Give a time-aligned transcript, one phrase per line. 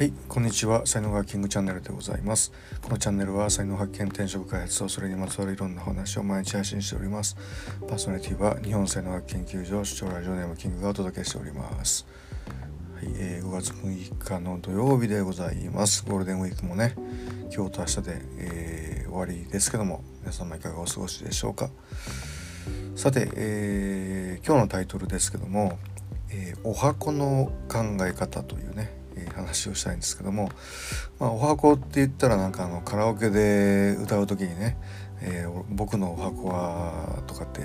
[0.00, 0.86] はい、こんにちは。
[0.86, 2.52] 才能学キングチャンネルでございます。
[2.80, 7.36] このチャンネルは才能発見、転職開発とそれにまつわるいろんな話を毎日配信しております。
[7.86, 12.06] パーソナリティは日本才能学研究所主張ラジオネームキングがお届けしております。
[12.94, 16.02] はい、えー、5月6日の土曜日でございます。
[16.08, 16.94] ゴールデンウィークもね、
[17.54, 21.68] 今日と明日で、えー、終わりですけども、皆様いかがお過ごしでしょうか。
[22.96, 25.78] さて、えー、今日のタイトルですけども、
[26.30, 28.98] えー、お箱の考え方というね、
[29.34, 30.50] 話をしたいんですけども、
[31.18, 34.76] まあ、お箱って言ったらなんかあのカラオケで歌う時にね
[35.22, 37.62] 「えー、僕のお箱は」とかって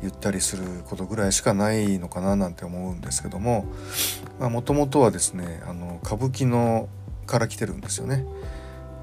[0.00, 3.66] 言ったりすることぐらいしかないのかななんて思うんですけども
[4.38, 6.88] もともとはですねあの歌舞伎の
[7.26, 8.24] から来てるんですよね。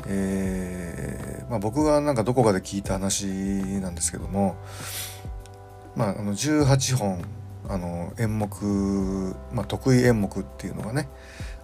[0.06, 3.28] えーまあ、僕がなんかどこかで聞いた話
[3.80, 4.56] なんですけども、
[5.96, 7.24] まあ、あの18本
[7.70, 11.10] あの演目、まあ、得意演目っていうのがね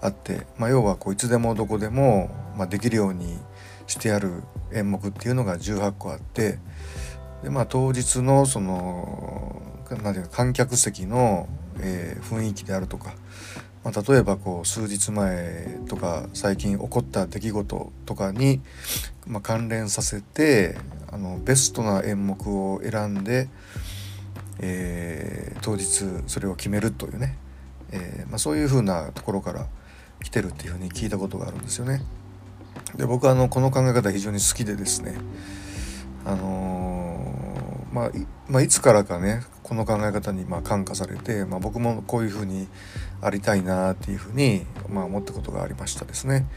[0.02, 3.38] あって、まあ、要はこういつでもどこでも、まあ、できるように
[3.88, 6.60] してある演目っていうのが18個あって
[7.44, 9.62] で、まあ、当日のその
[10.04, 13.14] なんていうか観客席の、えー、雰囲気であるとか、
[13.84, 18.62] まあ、例えばこう数日前とか最近起こった出来事とかに、
[19.26, 20.78] まあ、関連させて
[21.12, 23.50] あのベストな演目を選んで、
[24.60, 27.36] えー、当日それを決めるというね、
[27.92, 29.68] えーまあ、そういうふうなところから
[30.24, 32.04] 来てるっていうふうに聞いたことがあるんですよね。
[32.96, 35.16] で僕はあのこの考え方非常に好きでですね
[36.26, 38.12] あのー、まあ、
[38.50, 42.68] まあ、いつからかねこの考え方にまあ感化されて、まあ、僕もこういうふうに
[43.22, 46.48] ありたいなっていうふうにまあ思ったことがありましたですね。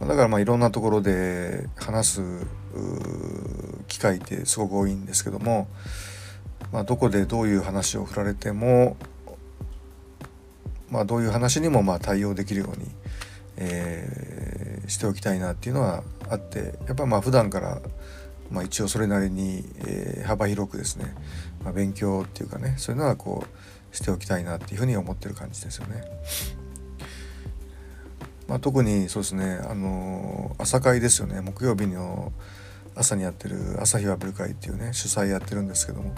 [0.00, 2.46] だからまあいろんなところで話す
[3.88, 5.68] 機会ってすごく多いんですけども、
[6.72, 8.96] まあ、どこでどういう話を振られても
[10.90, 12.88] まあ、どういう話にもまあ対応できるように、
[13.56, 17.80] えー、しておきたいなっていうのはあってやっぱまあ普段から
[18.50, 21.14] まあ一応それなりに、えー、幅広くですね、
[21.62, 23.44] まあ、勉強っていうかねそういうのはこ
[23.92, 26.02] うしておきたいなっていうふうに思ってる感じですよね。
[28.48, 32.30] まあ、特にそうですねあの朝会ですよね木曜日の
[32.94, 36.14] 朝にやってる朝日はブル会っていうね主催やってるんですけども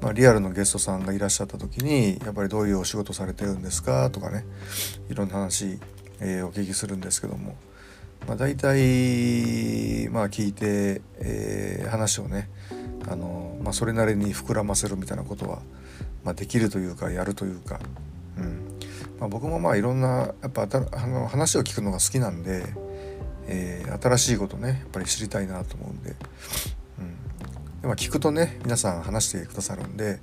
[0.00, 4.44] まあ、リアルのゲストさんがいらっしゃった時にやっぱりどういうお仕事されてるんですかとかね
[5.08, 5.78] いろんな話、
[6.20, 7.56] えー、お聞きするんですけども、
[8.28, 12.50] まあ、大体まあ聞いて、えー、話をね
[13.08, 15.60] あの、まあ、それなりに膨らませるみたいなことは、
[16.22, 17.80] まあ、できるというかやるというか、
[18.38, 18.78] うん
[19.18, 22.64] まあ、僕もまあいろんなやっぱあの話を聞くのが好きなんで、
[23.46, 26.14] えー、新しいことねやっぱり知りたいなと思うんで。
[27.84, 30.18] で、まあ、聞くとね皆さん話してくださるんで,、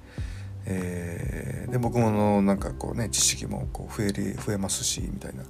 [0.66, 5.44] えー、で僕ものなんかこうね知識もこう増えり増えますしみたいな。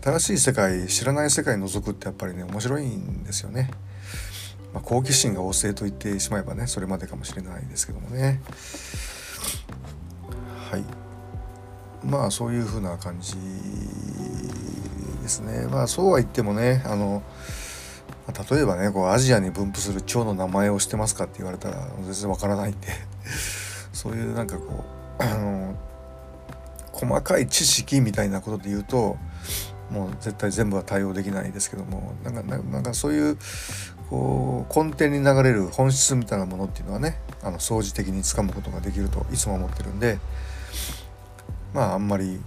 [0.00, 3.70] 新しい世界知らない世界覗くってやっぱりね面白いんですよね。
[4.72, 8.40] まあ、好奇心が旺盛と言ってしまえばねそれまでかもしれないですけどもね。
[10.70, 10.84] はい。
[12.06, 13.34] まあそういうふうな感じ
[15.22, 15.66] ですね。
[15.70, 17.22] まあそうは言ってもねあの
[18.26, 22.88] ま例えばねこうアジアに分布する蝶の名前を知ってますかって言われたら全然わからないんで。
[23.92, 24.84] そういうなんかこ
[25.18, 25.74] うあの
[26.92, 29.16] 細かい知識みたいなことで言うと
[29.90, 33.38] もう絶対全部は対応できないですけどもなんかなんかそういう
[34.08, 40.18] こう根底に流れる本質みたいなものっていうのはねあの掃除的につかむことができるといつも思ってるんで
[41.74, 42.40] まああんまり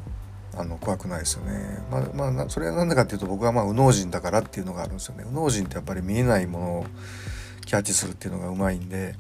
[0.58, 1.80] あの怖くないですよね。
[2.14, 5.24] まあ、まあ、それは何でかっていうと僕はまあ右脳人だからっていうのがあるんですよね。
[5.26, 6.86] 右脳人ってやっぱり見えないものを
[7.66, 9.16] キャッチするっていうのがうまいんで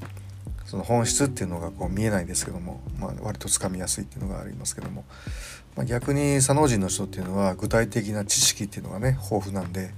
[0.66, 5.03] その本質っていうのがこう見えないですけども、まあ、割とつかみやすいっていうのがありますけども、
[5.75, 9.91] まあ、逆に左脳人の人っていうのは具体的な知識っていうのがね豊富なんで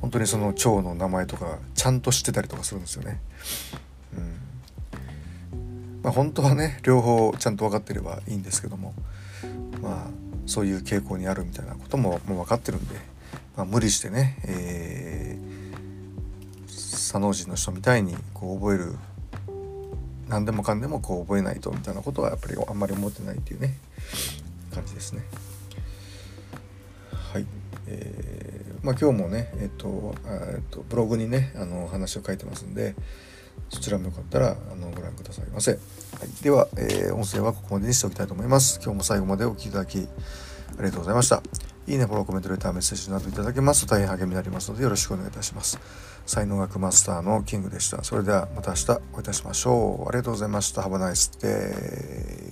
[0.00, 3.20] 本当にその蝶の名前とかちゃんと知ってたりとかするんですよね。
[4.16, 4.36] うん
[6.02, 8.94] まあ、本当はね両方ちゃんと分かってればいいんですけども
[9.82, 12.96] まあそういう傾向にあるみたいなことももう分かってるんで、
[13.56, 18.94] まあ、無理してね、えー、左脳人の人みたいにこう覚える
[20.28, 23.74] 何でもかんでもこう覚えないとみたいなことはやっぱりあんまり思ってないっていうね
[24.74, 25.22] 感じですね。
[27.32, 27.46] はい、
[27.86, 32.94] えー、まあ、今日もね、えっとえっと、ブログにねあの話を書いてますんで
[33.68, 35.78] そちらもよかったらあのご覧くださいませ。
[36.18, 38.80] はい、では、えー、音声はここまでにしておきたいと思います。
[38.82, 40.02] 今日も最後までお聴きいただきあ
[40.78, 41.42] りがとうございました。
[41.86, 45.78] いいね、フォロー、コメント、レター、メッセージなどいただけますと大変励みになりますのでよろしくお願いいたします。
[46.24, 48.02] 才能学マスターのキングでした。
[48.02, 50.08] それではまた明日お会いいたしましょう。
[50.08, 50.80] ありがとうございました。
[50.80, 52.45] Have a nice day.